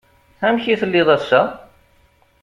[0.47, 1.41] Amek i telliḍ ass-a?